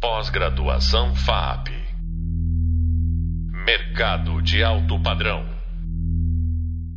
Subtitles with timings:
[0.00, 1.70] Pós-graduação FAP.
[3.66, 5.44] Mercado de alto padrão.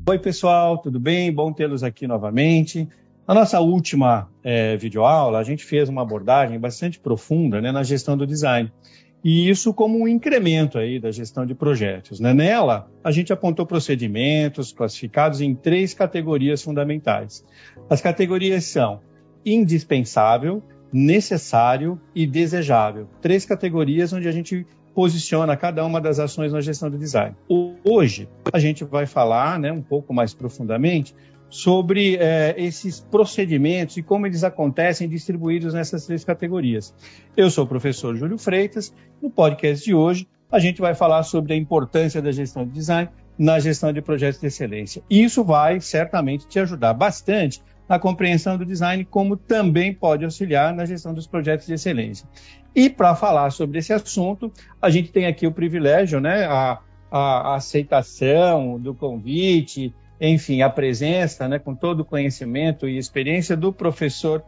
[0.08, 1.34] Oi, pessoal, tudo bem?
[1.34, 2.88] Bom tê-los aqui novamente.
[3.28, 8.16] Na nossa última é, videoaula, a gente fez uma abordagem bastante profunda né, na gestão
[8.16, 8.72] do design.
[9.24, 12.20] E isso como um incremento aí da gestão de projetos.
[12.20, 12.36] Né?
[12.36, 17.44] Nela, a gente apontou procedimentos classificados em três categorias fundamentais.
[17.90, 19.02] As categorias são
[19.44, 20.62] indispensável,
[20.92, 23.08] necessário e desejável.
[23.22, 27.36] Três categorias onde a gente posiciona cada uma das ações na gestão do design.
[27.84, 31.16] Hoje, a gente vai falar né, um pouco mais profundamente
[31.50, 36.94] sobre é, esses procedimentos e como eles acontecem distribuídos nessas três categorias.
[37.36, 38.94] Eu sou o professor Júlio Freitas.
[39.22, 43.10] No podcast de hoje, a gente vai falar sobre a importância da gestão de design
[43.38, 45.04] na gestão de projetos de excelência.
[45.10, 50.86] Isso vai certamente te ajudar bastante na compreensão do design, como também pode auxiliar na
[50.86, 52.26] gestão dos projetos de excelência.
[52.74, 54.50] E para falar sobre esse assunto,
[54.82, 56.80] a gente tem aqui o privilégio, né, a,
[57.12, 63.74] a aceitação do convite, enfim, a presença, né, com todo o conhecimento e experiência do
[63.74, 64.42] professor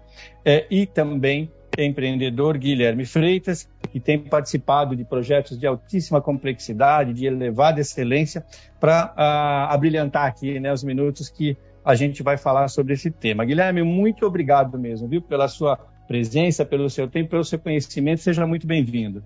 [0.46, 7.26] é, e também empreendedor Guilherme Freitas, que tem participado de projetos de altíssima complexidade, de
[7.26, 8.46] elevada excelência,
[8.80, 13.44] para uh, abrilhantar aqui né, os minutos que a gente vai falar sobre esse tema.
[13.46, 18.22] Guilherme, muito obrigado mesmo, viu, pela sua presença, pelo seu tempo, pelo seu conhecimento.
[18.22, 19.24] Seja muito bem-vindo.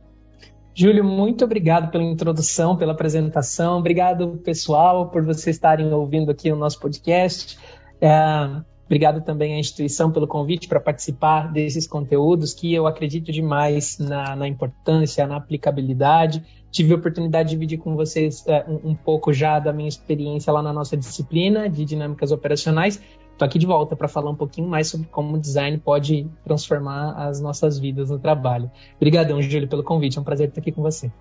[0.73, 3.79] Júlio, muito obrigado pela introdução, pela apresentação.
[3.79, 7.57] Obrigado, pessoal, por vocês estarem ouvindo aqui o nosso podcast.
[7.99, 8.11] É,
[8.85, 14.35] obrigado também à instituição pelo convite para participar desses conteúdos que eu acredito demais na,
[14.35, 19.33] na importância, na aplicabilidade tive a oportunidade de dividir com vocês é, um, um, pouco
[19.33, 23.01] já da minha experiência lá na nossa disciplina de dinâmicas operacionais.
[23.31, 27.11] Estou aqui de volta para falar um pouquinho mais sobre como o design pode transformar
[27.13, 28.69] as nossas vidas no trabalho.
[28.95, 30.17] Obrigadão, Júlio, pelo convite.
[30.17, 31.11] É um prazer estar aqui com você.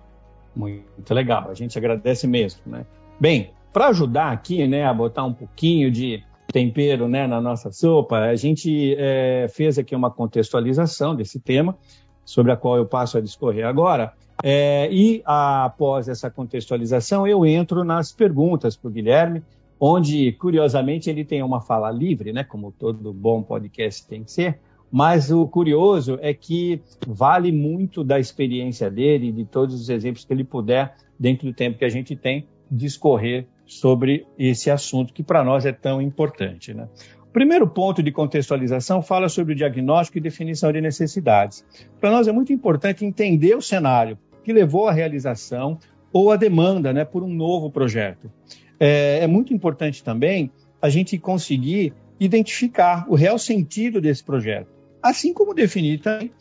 [0.55, 1.47] Muito legal.
[1.49, 2.85] A gente agradece mesmo, né?
[3.19, 8.17] Bem, para ajudar aqui, né, a botar um pouquinho de tempero, né, na nossa sopa,
[8.17, 11.77] a gente é, fez aqui uma contextualização desse tema,
[12.25, 14.13] sobre a qual eu passo a discorrer agora.
[14.43, 19.41] É, e após essa contextualização, eu entro nas perguntas para o Guilherme,
[19.79, 24.59] onde, curiosamente, ele tem uma fala livre, né, como todo bom podcast tem que ser,
[24.91, 30.33] mas o curioso é que vale muito da experiência dele, de todos os exemplos que
[30.33, 35.43] ele puder, dentro do tempo que a gente tem, discorrer sobre esse assunto que para
[35.43, 36.73] nós é tão importante.
[36.73, 36.87] Né?
[37.23, 41.65] O primeiro ponto de contextualização fala sobre o diagnóstico e definição de necessidades.
[41.99, 45.77] Para nós é muito importante entender o cenário, que levou à realização
[46.13, 48.31] ou à demanda né, por um novo projeto.
[48.79, 50.49] É, é muito importante também
[50.81, 54.69] a gente conseguir identificar o real sentido desse projeto,
[55.03, 56.31] assim como definir também,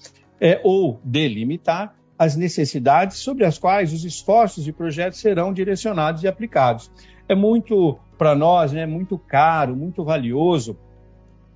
[0.41, 6.29] é, ou delimitar as necessidades sobre as quais os esforços de projeto serão direcionados e
[6.29, 6.93] aplicados.
[7.29, 10.79] É muito, para nós, né, muito caro, muito valioso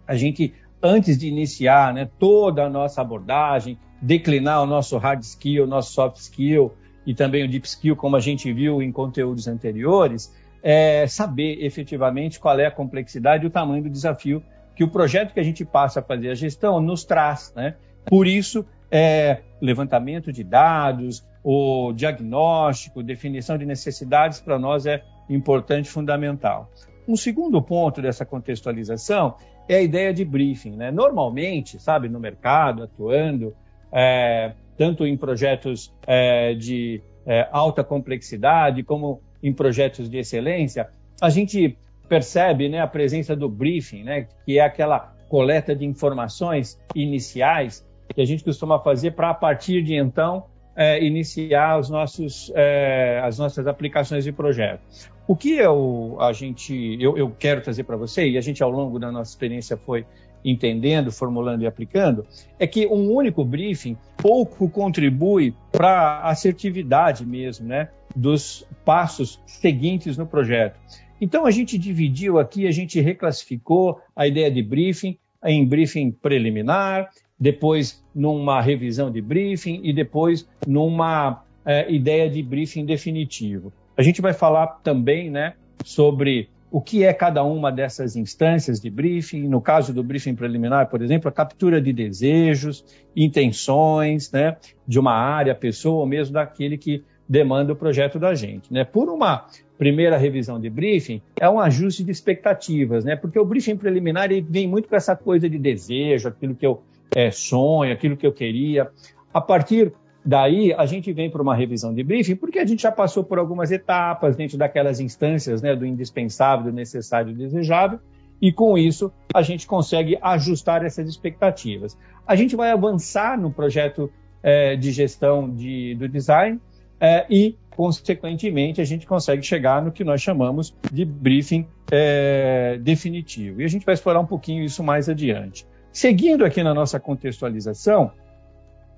[0.05, 5.65] a gente, antes de iniciar né, toda a nossa abordagem, declinar o nosso hard skill,
[5.65, 6.73] o nosso soft skill
[7.07, 12.39] e também o deep skill, como a gente viu em conteúdos anteriores, é saber efetivamente
[12.39, 14.43] qual é a complexidade e o tamanho do desafio
[14.75, 17.53] que o projeto que a gente passa a fazer a gestão nos traz.
[17.55, 17.75] Né?
[18.07, 25.89] Por isso, é, levantamento de dados, o diagnóstico, definição de necessidades para nós é importante,
[25.89, 26.71] fundamental.
[27.07, 29.35] Um segundo ponto dessa contextualização
[29.69, 30.77] é a ideia de briefing.
[30.77, 30.91] Né?
[30.91, 33.55] Normalmente, sabe, no mercado, atuando,
[33.93, 40.89] é, tanto em projetos é, de é, alta complexidade como em projetos de excelência,
[41.21, 41.77] a gente
[42.09, 48.21] percebe né, a presença do briefing, né, que é aquela coleta de informações iniciais que
[48.21, 53.39] a gente costuma fazer para, a partir de então, é, iniciar os nossos, é, as
[53.39, 54.81] nossas aplicações de projeto.
[55.29, 58.71] O que eu, a gente, eu, eu quero trazer para você, e a gente ao
[58.71, 60.05] longo da nossa experiência foi
[60.45, 62.27] entendendo, formulando e aplicando,
[62.59, 70.17] é que um único briefing pouco contribui para a assertividade mesmo, né, dos passos seguintes
[70.17, 70.79] no projeto.
[71.21, 77.11] Então a gente dividiu aqui, a gente reclassificou a ideia de briefing em briefing preliminar,
[77.39, 83.73] depois numa revisão de briefing e depois numa é, ideia de briefing definitivo.
[83.97, 85.55] A gente vai falar também, né,
[85.85, 89.49] sobre o que é cada uma dessas instâncias de briefing.
[89.49, 92.85] No caso do briefing preliminar, por exemplo, a captura de desejos,
[93.17, 94.57] intenções né,
[94.87, 98.73] de uma área, pessoa, ou mesmo daquele que demanda o projeto da gente.
[98.73, 98.85] Né?
[98.85, 99.47] Por uma
[99.79, 103.17] primeira revisão de briefing, é um ajuste de expectativas, né?
[103.17, 106.83] porque o briefing preliminar ele vem muito com essa coisa de desejo, aquilo que eu
[107.15, 108.91] é, sonho, aquilo que eu queria.
[109.33, 109.93] A partir
[110.25, 113.39] daí, a gente vem para uma revisão de briefing, porque a gente já passou por
[113.39, 117.99] algumas etapas dentro daquelas instâncias né, do indispensável, do necessário e desejável,
[118.41, 121.97] e com isso a gente consegue ajustar essas expectativas.
[122.27, 124.11] A gente vai avançar no projeto
[124.43, 126.59] é, de gestão de, do design
[126.99, 133.63] é, e, consequentemente, a gente consegue chegar no que nós chamamos de briefing é, definitivo.
[133.63, 135.67] E a gente vai explorar um pouquinho isso mais adiante.
[135.93, 138.13] Seguindo aqui na nossa contextualização,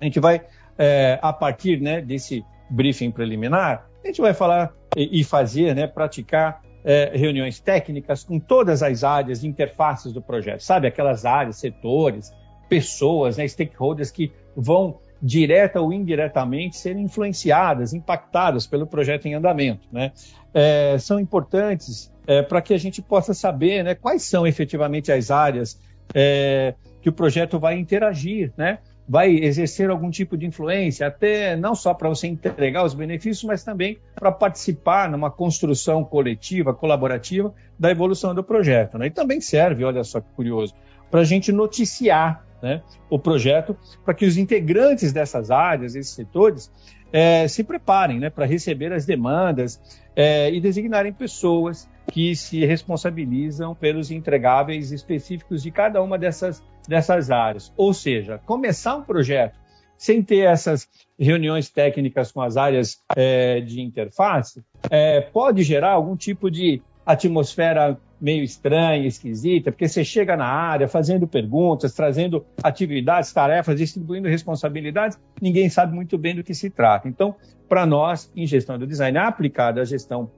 [0.00, 0.42] a gente vai,
[0.82, 6.60] é, a partir né, desse briefing preliminar, a gente vai falar e, fazer, né, praticar
[6.84, 10.88] é, reuniões técnicas com todas as áreas, interfaces do projeto, sabe?
[10.88, 12.32] Aquelas áreas, setores,
[12.68, 19.86] pessoas, né, stakeholders que vão direta ou indiretamente ser influenciadas, impactadas pelo projeto em andamento,
[19.92, 20.10] né?
[20.52, 25.30] É, são importantes é, para que a gente possa saber, né, quais são efetivamente as
[25.30, 25.80] áreas
[26.12, 28.80] é, que o projeto vai interagir, né?
[29.08, 33.64] Vai exercer algum tipo de influência, até não só para você entregar os benefícios, mas
[33.64, 38.98] também para participar numa construção coletiva, colaborativa da evolução do projeto.
[38.98, 39.06] Né?
[39.06, 40.74] E também serve, olha só que curioso,
[41.10, 46.70] para a gente noticiar né, o projeto, para que os integrantes dessas áreas, esses setores,
[47.12, 49.80] é, se preparem né, para receber as demandas
[50.16, 57.30] é, e designarem pessoas que se responsabilizam pelos entregáveis específicos de cada uma dessas, dessas
[57.30, 57.72] áreas.
[57.76, 59.60] Ou seja, começar um projeto
[59.96, 60.88] sem ter essas
[61.18, 67.96] reuniões técnicas com as áreas é, de interface é, pode gerar algum tipo de atmosfera
[68.22, 75.18] meio estranha, esquisita, porque você chega na área fazendo perguntas, trazendo atividades, tarefas, distribuindo responsabilidades,
[75.40, 77.08] ninguém sabe muito bem do que se trata.
[77.08, 77.34] Então,
[77.68, 80.30] para nós, em gestão do design aplicada à gestão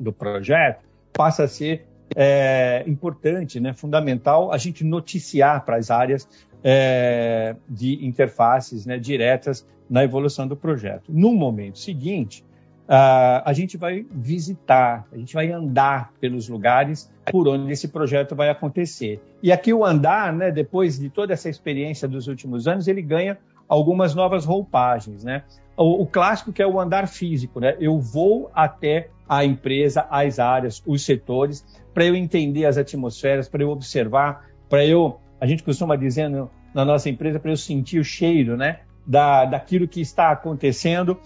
[0.00, 1.86] do projeto, passa a ser
[2.16, 6.28] é, importante, né, fundamental a gente noticiar para as áreas
[6.64, 11.04] é, de interfaces né, diretas na evolução do projeto.
[11.08, 12.44] No momento seguinte,
[12.88, 18.34] uh, a gente vai visitar, a gente vai andar pelos lugares por onde esse projeto
[18.34, 19.20] vai acontecer.
[19.42, 23.38] E aqui o andar, né, depois de toda essa experiência dos últimos anos, ele ganha
[23.68, 25.44] algumas novas roupagens, né?
[25.76, 27.74] O, o, clássico que é o andar físico, né?
[27.80, 31.64] Eu vou até a empresa, as áreas, os setores,
[31.94, 36.84] para eu entender as atmosferas, para eu observar, para eu, a gente costuma dizer na
[36.84, 38.80] nossa empresa, para eu sentir o cheiro, né?
[39.06, 41.18] Da, daquilo que está acontecendo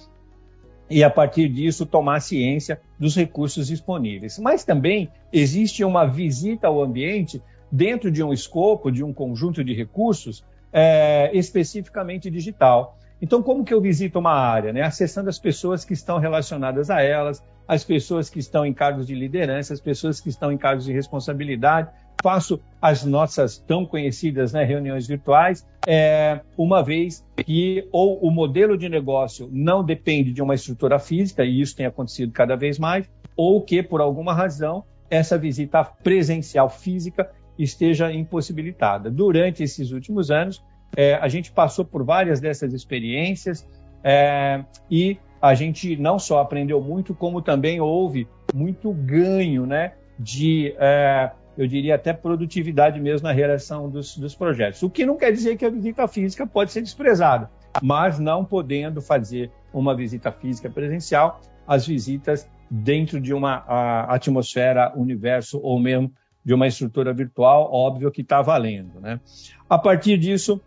[0.89, 4.39] e a partir disso tomar ciência dos recursos disponíveis.
[4.39, 9.75] Mas também existe uma visita ao ambiente dentro de um escopo, de um conjunto de
[9.75, 12.99] recursos é, especificamente digital.
[13.21, 14.73] Então, como que eu visito uma área?
[14.73, 14.83] Né?
[14.83, 19.15] Acessando as pessoas que estão relacionadas a elas, as pessoas que estão em cargos de
[19.15, 21.89] liderança, as pessoas que estão em cargos de responsabilidade.
[22.23, 28.77] Faço as nossas tão conhecidas né, reuniões virtuais, é, uma vez que ou o modelo
[28.77, 33.09] de negócio não depende de uma estrutura física, e isso tem acontecido cada vez mais,
[33.37, 39.11] ou que, por alguma razão, essa visita presencial física esteja impossibilitada.
[39.11, 40.63] Durante esses últimos anos,
[40.97, 43.67] é, a gente passou por várias dessas experiências
[44.03, 50.75] é, e a gente não só aprendeu muito, como também houve muito ganho né, de,
[50.79, 54.83] é, eu diria até produtividade mesmo na realização dos, dos projetos.
[54.83, 57.51] O que não quer dizer que a visita física pode ser desprezada,
[57.83, 63.65] mas não podendo fazer uma visita física presencial, as visitas dentro de uma
[64.09, 66.13] atmosfera, universo ou mesmo
[66.45, 69.01] de uma estrutura virtual, óbvio que está valendo.
[69.01, 69.21] Né?
[69.69, 70.61] A partir disso,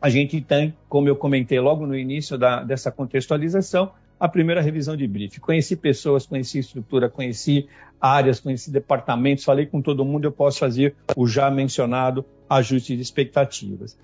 [0.00, 4.96] a gente tem, como eu comentei logo no início da, dessa contextualização, a primeira revisão
[4.96, 5.40] de brief.
[5.40, 7.68] Conheci pessoas, conheci estrutura, conheci
[8.00, 13.02] áreas, conheci departamentos, falei com todo mundo, eu posso fazer o já mencionado ajuste de
[13.02, 13.98] expectativas.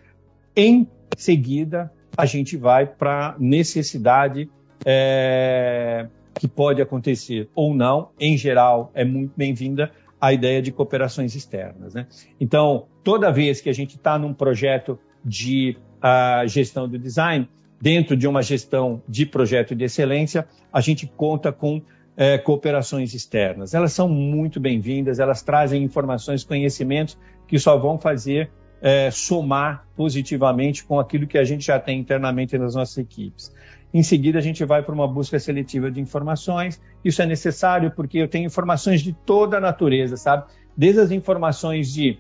[0.57, 4.51] Em seguida, a gente vai para necessidade
[4.85, 11.35] é, que pode acontecer ou não, em geral, é muito bem-vinda a ideia de cooperações
[11.35, 11.95] externas.
[11.95, 12.07] Né?
[12.39, 17.49] Então, toda vez que a gente está num projeto de uh, gestão do design,
[17.81, 21.81] dentro de uma gestão de projeto de excelência, a gente conta com
[22.17, 23.73] é, cooperações externas.
[23.73, 27.17] Elas são muito bem-vindas, elas trazem informações, conhecimentos
[27.49, 28.51] que só vão fazer
[28.83, 33.53] é, somar positivamente com aquilo que a gente já tem internamente nas nossas equipes.
[33.93, 36.81] Em seguida, a gente vai para uma busca seletiva de informações.
[37.05, 40.45] Isso é necessário porque eu tenho informações de toda a natureza, sabe?
[40.77, 42.19] Desde as informações de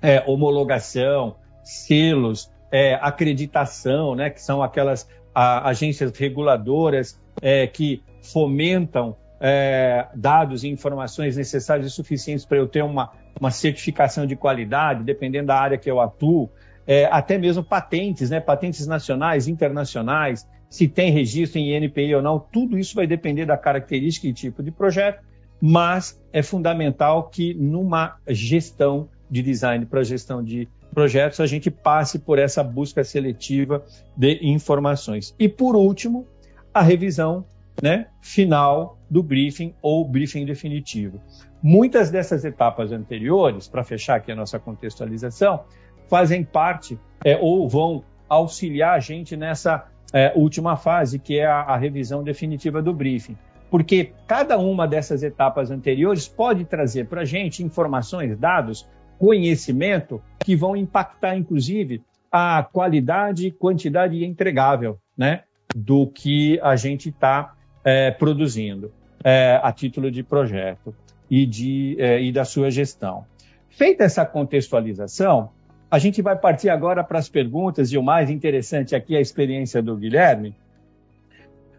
[0.00, 9.16] é, homologação, selos, é, acreditação, né, que são aquelas a, agências reguladoras é, que fomentam
[9.40, 15.04] é, dados e informações necessárias e suficientes para eu ter uma, uma certificação de qualidade,
[15.04, 16.50] dependendo da área que eu atuo.
[16.86, 18.40] é, até mesmo patentes, né?
[18.40, 23.56] patentes nacionais, internacionais, se tem registro em INPI ou não, tudo isso vai depender da
[23.56, 25.22] característica e tipo de projeto,
[25.60, 32.18] mas é fundamental que numa gestão de design para gestão de projetos a gente passe
[32.18, 33.84] por essa busca seletiva
[34.16, 35.34] de informações.
[35.38, 36.26] E por último,
[36.72, 37.44] a revisão
[37.82, 41.20] né, final do briefing ou briefing definitivo.
[41.62, 45.64] Muitas dessas etapas anteriores, para fechar aqui a nossa contextualização,
[46.08, 49.84] fazem parte é, ou vão auxiliar a gente nessa
[50.14, 53.36] é, última fase, que é a, a revisão definitiva do briefing.
[53.70, 60.54] Porque cada uma dessas etapas anteriores pode trazer para a gente informações, dados, conhecimento que
[60.56, 65.42] vão impactar, inclusive, a qualidade, quantidade entregável né,
[65.74, 67.54] do que a gente está
[67.84, 68.92] é, produzindo
[69.24, 70.94] é, a título de projeto
[71.30, 73.24] e, de, é, e da sua gestão.
[73.70, 75.50] Feita essa contextualização,
[75.90, 79.22] a gente vai partir agora para as perguntas, e o mais interessante aqui é a
[79.22, 80.54] experiência do Guilherme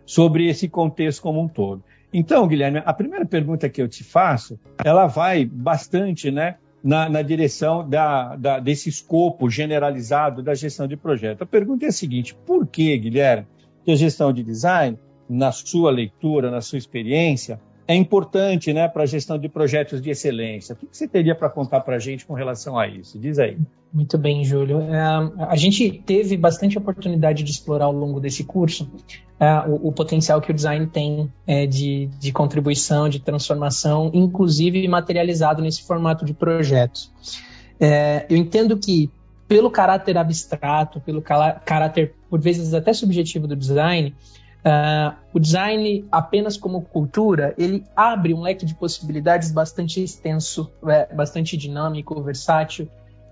[0.06, 1.84] sobre esse contexto como um todo.
[2.13, 7.22] Então, Guilherme, a primeira pergunta que eu te faço, ela vai bastante né, na, na
[7.22, 11.43] direção da, da, desse escopo generalizado da gestão de projeto.
[11.43, 13.48] A pergunta é a seguinte: por que, Guilherme,
[13.84, 14.98] que a gestão de design
[15.29, 20.10] na sua leitura, na sua experiência, é importante né, para a gestão de projetos de
[20.10, 20.74] excelência.
[20.74, 23.17] O que você teria para contar para a gente com relação a isso?
[23.17, 23.57] Diz aí.
[23.91, 24.82] Muito bem, Júlio.
[24.82, 25.00] É,
[25.48, 28.89] a gente teve bastante oportunidade de explorar ao longo desse curso
[29.39, 34.88] é, o, o, potencial que o design tem é, de, de, contribuição, de transformação, inclusive
[34.88, 37.12] materializado nesse formato de projetos.
[37.79, 39.10] É, eu entendo que,
[39.48, 44.13] pelo caráter abstrato, pelo caráter, por vezes, até subjetivo do design,
[44.67, 51.13] Uh, o design, apenas como cultura, ele abre um leque de possibilidades bastante extenso, é,
[51.13, 52.89] bastante dinâmico, versátil,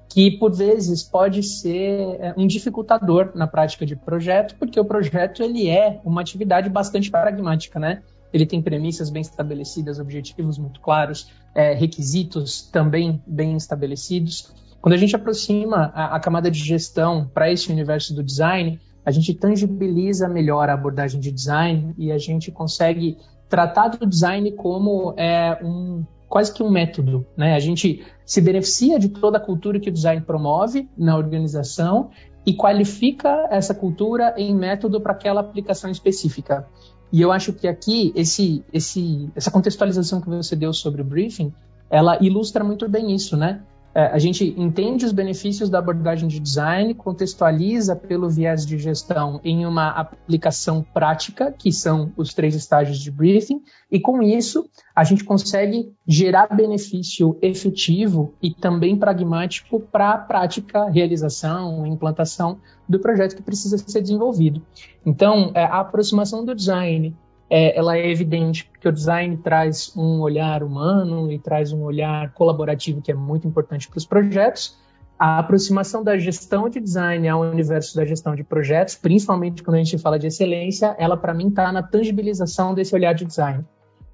[0.09, 5.43] que por vezes pode ser é, um dificultador na prática de projeto, porque o projeto
[5.43, 8.01] ele é uma atividade bastante pragmática, né?
[8.31, 14.51] Ele tem premissas bem estabelecidas, objetivos muito claros, é, requisitos também bem estabelecidos.
[14.81, 19.11] Quando a gente aproxima a, a camada de gestão para esse universo do design, a
[19.11, 25.13] gente tangibiliza melhor a abordagem de design e a gente consegue tratar do design como
[25.17, 27.25] é, um, quase que um método.
[27.35, 27.55] Né?
[27.55, 32.09] A gente se beneficia de toda a cultura que o design promove na organização
[32.45, 36.67] e qualifica essa cultura em método para aquela aplicação específica.
[37.11, 41.53] E eu acho que aqui esse, esse, essa contextualização que você deu sobre o briefing,
[41.89, 43.61] ela ilustra muito bem isso, né?
[43.95, 49.39] É, a gente entende os benefícios da abordagem de design, contextualiza pelo viés de gestão
[49.41, 55.05] em uma aplicação prática, que são os três estágios de briefing, e com isso a
[55.05, 62.59] gente consegue gerar benefício efetivo e também pragmático para a prática, realização, implantação
[62.89, 64.61] do projeto que precisa ser desenvolvido.
[65.05, 67.15] Então, é, a aproximação do design
[67.49, 72.33] é, ela é evidente porque o design traz um olhar humano e traz um olhar
[72.33, 74.77] colaborativo que é muito importante para os projetos.
[75.17, 79.83] A aproximação da gestão de design ao universo da gestão de projetos, principalmente quando a
[79.83, 83.63] gente fala de excelência, ela para mim está na tangibilização desse olhar de design,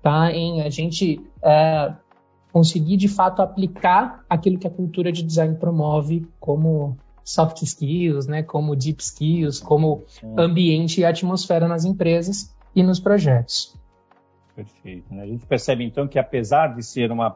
[0.04, 0.32] tá?
[0.32, 1.94] Em a gente é,
[2.52, 8.44] conseguir de fato aplicar aquilo que a cultura de design promove como soft skills, né,
[8.44, 10.04] como deep skills, como
[10.38, 13.76] ambiente e atmosfera nas empresas e nos projetos.
[14.56, 15.14] Perfeito.
[15.14, 15.24] Né?
[15.24, 17.36] A gente percebe então que apesar de ser uma,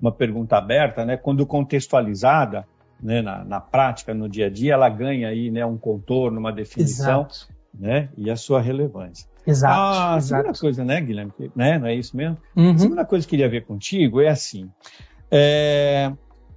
[0.00, 2.66] uma pergunta aberta, né, quando contextualizada
[3.00, 6.52] né, na, na prática, no dia a dia, ela ganha aí né, um contorno, uma
[6.52, 7.26] definição
[7.72, 9.28] né, e a sua relevância.
[9.46, 9.74] Exato.
[9.74, 10.60] Ah, a segunda exato.
[10.60, 11.32] coisa, né, Guilherme?
[11.54, 12.38] Né, não é isso mesmo?
[12.56, 12.72] Uhum.
[12.72, 14.70] A segunda coisa que eu queria ver contigo é assim.
[15.30, 16.12] É,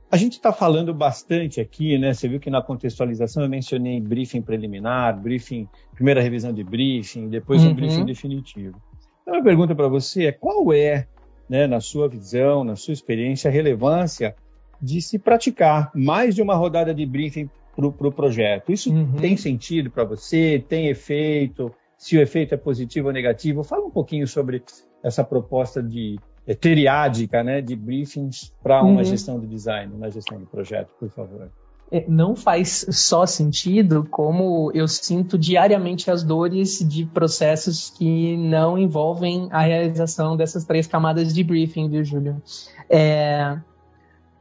[0.10, 2.14] a gente está falando bastante aqui, né?
[2.14, 7.64] Você viu que na contextualização eu mencionei briefing preliminar, briefing, primeira revisão de briefing, depois
[7.64, 7.72] uhum.
[7.72, 8.82] um briefing definitivo.
[9.22, 11.08] Então, a pergunta para você é qual é,
[11.50, 14.36] né, na sua visão, na sua experiência, a relevância
[14.82, 18.72] de se praticar mais de uma rodada de briefing para o pro projeto?
[18.72, 19.14] Isso uhum.
[19.14, 20.64] tem sentido para você?
[20.70, 21.74] Tem efeito?
[21.98, 23.64] Se o efeito é positivo ou negativo?
[23.64, 24.64] Fala um pouquinho sobre
[25.04, 29.04] essa proposta de é, triádica né, de briefings para uma uhum.
[29.04, 31.50] gestão de design, uma gestão de projeto, por favor.
[31.92, 38.78] É, não faz só sentido como eu sinto diariamente as dores de processos que não
[38.78, 42.42] envolvem a realização dessas três camadas de briefing, viu, Júlio?
[42.90, 43.58] É,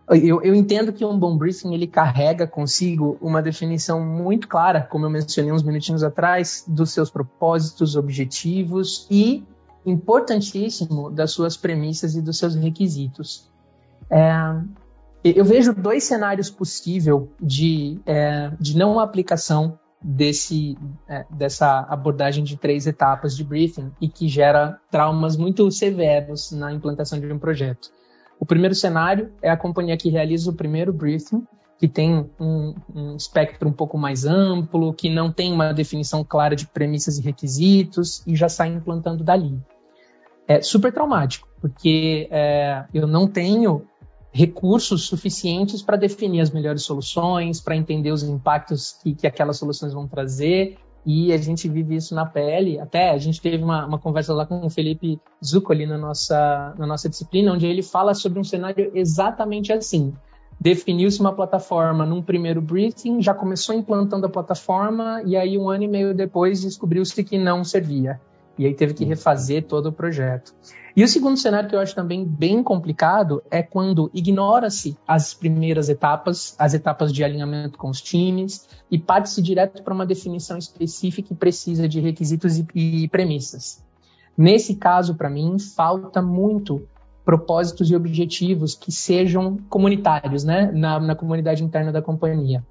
[0.09, 5.07] eu, eu, entendo que um bom briefing ele carrega consigo uma definição muito clara, como
[5.07, 9.45] eu mencionei uns minutinhos atrás, dos seus propósitos, objetivos e
[9.87, 13.49] importantíssimo das suas premissas e dos seus requisitos.
[14.11, 14.33] É,
[15.25, 20.77] eu vejo dois cenários possíveis de, é, de não aplicação desse,
[21.09, 26.73] é, dessa abordagem de três etapas de briefing e que gera traumas muito severos na
[26.73, 27.91] implantação de um projeto.
[28.39, 31.47] O primeiro cenário é a companhia que realiza o primeiro briefing,
[31.79, 36.55] que tem um, um espectro um pouco mais amplo, que não tem uma definição clara
[36.55, 39.59] de premissas e requisitos e já sai implantando dali.
[40.49, 43.87] É super traumático, porque é, eu não tenho
[44.31, 49.93] recursos suficientes para definir as melhores soluções, para entender os impactos que, que aquelas soluções
[49.93, 50.77] vão trazer,
[51.07, 52.79] e a gente vive isso na pele.
[52.81, 56.87] Até a gente teve uma, uma conversa lá com o Felipe Zuccoli na nossa, na
[56.87, 60.13] nossa disciplina, onde ele fala sobre um cenário exatamente assim.
[60.61, 65.85] Definiu-se uma plataforma num primeiro briefing, já começou implantando a plataforma, e aí um ano
[65.85, 68.21] e meio depois descobriu-se que não servia.
[68.59, 70.55] E aí teve que refazer todo o projeto.
[70.97, 75.91] E o segundo cenário que eu acho também bem complicado é quando ignora-se as primeiras
[75.91, 81.35] etapas, as etapas de alinhamento com os times, e parte-se direto para uma definição específica
[81.35, 83.85] e precisa de requisitos e, e premissas.
[84.39, 86.89] Nesse caso, para mim, falta muito
[87.27, 92.65] propósitos e objetivos que sejam comunitários, né, na, na comunidade interna da companhia.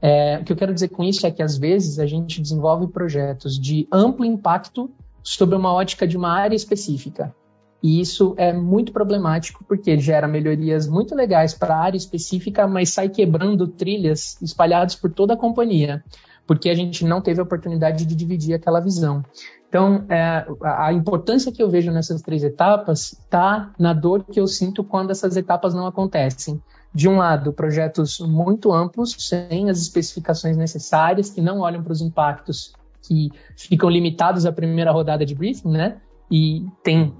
[0.00, 2.86] É, o que eu quero dizer com isso é que, às vezes, a gente desenvolve
[2.88, 4.90] projetos de amplo impacto
[5.24, 7.34] sobre uma ótica de uma área específica.
[7.82, 12.90] E isso é muito problemático porque gera melhorias muito legais para a área específica, mas
[12.90, 16.02] sai quebrando trilhas espalhadas por toda a companhia,
[16.46, 19.22] porque a gente não teve a oportunidade de dividir aquela visão.
[19.68, 24.46] Então, é, a importância que eu vejo nessas três etapas está na dor que eu
[24.46, 26.62] sinto quando essas etapas não acontecem.
[26.94, 32.00] De um lado, projetos muito amplos, sem as especificações necessárias, que não olham para os
[32.00, 32.72] impactos
[33.06, 36.00] que ficam limitados à primeira rodada de briefing, né?
[36.30, 37.12] E tem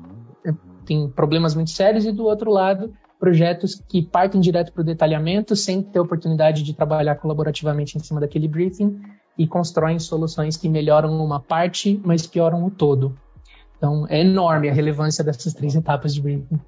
[0.84, 5.56] tem problemas muito sérios, e do outro lado, projetos que partem direto para o detalhamento,
[5.56, 9.00] sem ter oportunidade de trabalhar colaborativamente em cima daquele briefing,
[9.36, 13.16] e constroem soluções que melhoram uma parte, mas pioram o todo.
[13.76, 16.60] Então, é enorme a relevância dessas três etapas de briefing.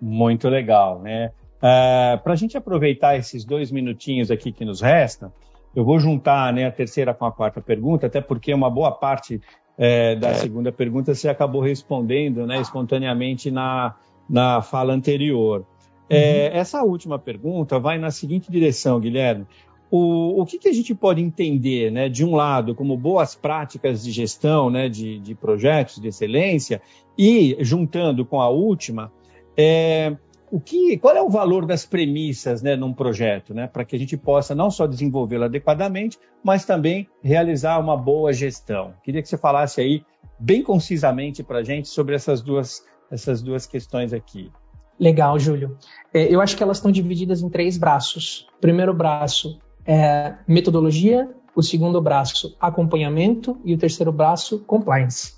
[0.00, 1.30] Muito legal, né?
[1.58, 5.32] Uh, para a gente aproveitar esses dois minutinhos aqui que nos restam,
[5.74, 9.40] eu vou juntar né, a terceira com a quarta pergunta, até porque uma boa parte
[9.76, 13.94] é, da segunda pergunta você acabou respondendo né, espontaneamente na,
[14.28, 15.64] na fala anterior.
[16.10, 16.60] É, uhum.
[16.60, 19.46] Essa última pergunta vai na seguinte direção, Guilherme.
[19.90, 24.02] O, o que, que, a gente pode entender, né, de um lado, como boas práticas
[24.04, 26.82] de gestão né, de, de projetos de excelência,
[27.16, 29.10] e juntando com a última,
[29.56, 30.14] é,
[30.50, 33.98] o que, qual é o valor das premissas né, num projeto, né, para que a
[33.98, 38.94] gente possa não só desenvolvê-lo adequadamente, mas também realizar uma boa gestão?
[39.02, 40.02] Queria que você falasse aí
[40.38, 44.50] bem concisamente para a gente sobre essas duas, essas duas questões aqui.
[44.98, 45.76] Legal, Júlio.
[46.12, 48.46] É, eu acho que elas estão divididas em três braços.
[48.56, 55.37] O primeiro braço é metodologia, o segundo braço, acompanhamento, e o terceiro braço, compliance.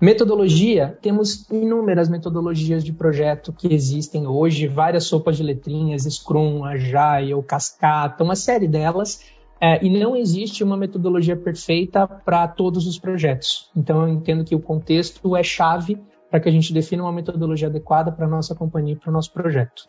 [0.00, 7.42] Metodologia, temos inúmeras metodologias de projeto que existem hoje, várias sopas de letrinhas, Scrum, Agile,
[7.46, 9.20] Cascata, uma série delas,
[9.60, 13.70] é, e não existe uma metodologia perfeita para todos os projetos.
[13.76, 17.68] Então, eu entendo que o contexto é chave para que a gente defina uma metodologia
[17.68, 19.86] adequada para a nossa companhia e para o nosso projeto.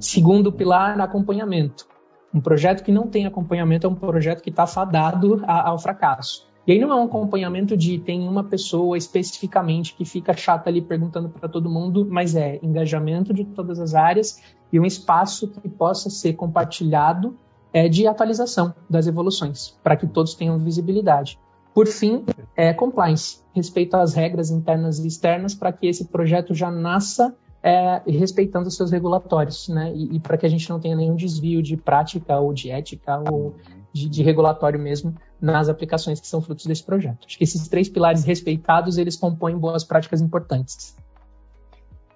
[0.00, 1.86] Segundo pilar, acompanhamento.
[2.34, 6.49] Um projeto que não tem acompanhamento é um projeto que está fadado ao fracasso.
[6.66, 10.80] E aí não é um acompanhamento de tem uma pessoa especificamente que fica chata ali
[10.80, 14.42] perguntando para todo mundo, mas é engajamento de todas as áreas
[14.72, 17.34] e um espaço que possa ser compartilhado
[17.72, 21.38] é, de atualização das evoluções, para que todos tenham visibilidade.
[21.74, 22.24] Por fim,
[22.56, 28.02] é compliance, respeito às regras internas e externas, para que esse projeto já nasça é,
[28.06, 29.92] respeitando os seus regulatórios, né?
[29.94, 33.22] E, e para que a gente não tenha nenhum desvio de prática ou de ética
[33.30, 33.54] ou
[33.92, 37.26] de, de, regulatório mesmo nas aplicações que são frutos desse projeto.
[37.26, 40.96] Acho que esses três pilares respeitados, eles compõem boas práticas importantes.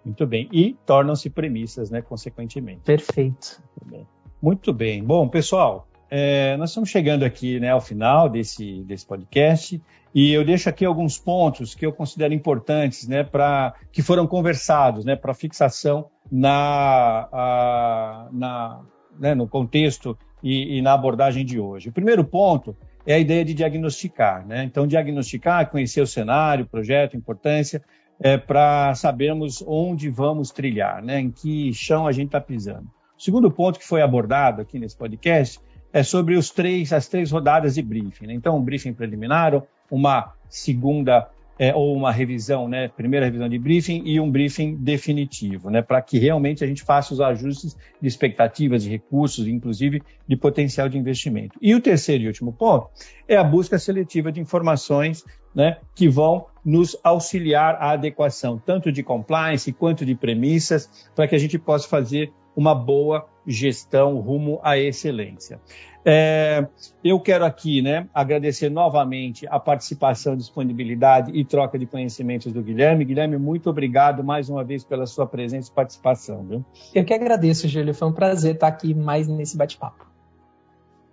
[0.05, 0.49] Muito bem.
[0.53, 2.83] E tornam-se premissas, né, consequentemente.
[2.83, 3.63] Perfeito.
[3.81, 4.07] Muito bem.
[4.43, 5.03] Muito bem.
[5.03, 9.81] Bom, pessoal, é, nós estamos chegando aqui né, ao final desse, desse podcast
[10.15, 15.05] e eu deixo aqui alguns pontos que eu considero importantes, né, para que foram conversados,
[15.05, 18.81] né, para fixação na, a, na
[19.19, 21.89] né, no contexto e, e, na abordagem de hoje.
[21.89, 22.77] O primeiro ponto
[23.07, 24.47] é a ideia de diagnosticar.
[24.47, 24.63] Né?
[24.65, 27.83] Então, diagnosticar, conhecer o cenário, projeto, importância,
[28.21, 31.19] é, para sabermos onde vamos trilhar, né?
[31.19, 32.87] em que chão a gente está pisando.
[33.19, 35.59] O segundo ponto que foi abordado aqui nesse podcast
[35.91, 38.27] é sobre os três, as três rodadas de briefing.
[38.27, 38.35] Né?
[38.35, 41.27] Então, um briefing preliminar, uma segunda
[41.59, 46.01] é, ou uma revisão, né, primeira revisão de briefing e um briefing definitivo, né, para
[46.03, 50.99] que realmente a gente faça os ajustes de expectativas, de recursos, inclusive de potencial de
[50.99, 51.59] investimento.
[51.61, 52.89] E o terceiro e último ponto
[53.29, 59.03] é a busca seletiva de informações né, que vão nos auxiliar à adequação tanto de
[59.03, 64.79] compliance quanto de premissas, para que a gente possa fazer uma boa gestão rumo à
[64.79, 65.61] excelência.
[66.07, 66.67] É,
[67.03, 73.07] eu quero aqui né, agradecer novamente a participação, disponibilidade e troca de conhecimentos do Guilherme.
[73.07, 76.45] Guilherme, muito obrigado mais uma vez pela sua presença e participação.
[76.45, 76.65] Viu?
[76.95, 77.95] Eu que agradeço, Júlio.
[77.95, 80.07] Foi um prazer estar aqui mais nesse bate-papo.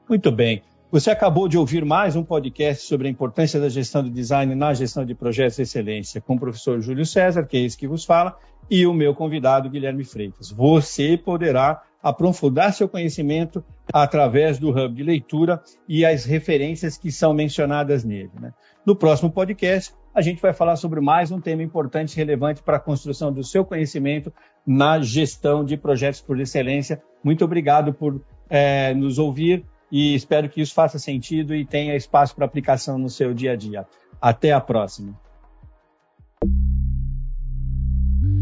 [0.10, 0.62] Muito bem.
[0.92, 4.74] Você acabou de ouvir mais um podcast sobre a importância da gestão do design na
[4.74, 8.04] gestão de projetos de excelência com o professor Júlio César, que é esse que vos
[8.04, 8.36] fala,
[8.70, 10.52] e o meu convidado, Guilherme Freitas.
[10.52, 17.34] Você poderá aprofundar seu conhecimento através do hub de leitura e as referências que são
[17.34, 18.32] mencionadas nele.
[18.38, 18.52] Né?
[18.86, 22.76] No próximo podcast, a gente vai falar sobre mais um tema importante e relevante para
[22.76, 24.34] a construção do seu conhecimento
[24.68, 27.02] na gestão de projetos por excelência.
[27.24, 32.36] Muito obrigado por é, nos ouvir e espero que isso faça sentido e tenha espaço
[32.36, 33.86] para aplicação no seu dia a dia.
[34.22, 35.20] Até a próxima.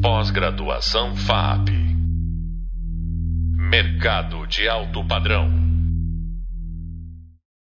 [0.02, 1.70] Pós-graduação FAP
[3.70, 5.69] Mercado de alto padrão.